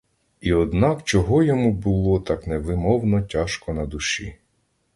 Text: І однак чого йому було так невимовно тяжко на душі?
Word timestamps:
І 0.41 0.53
однак 0.53 1.03
чого 1.03 1.43
йому 1.43 1.71
було 1.73 2.19
так 2.19 2.47
невимовно 2.47 3.21
тяжко 3.21 3.73
на 3.73 3.85
душі? 3.85 4.35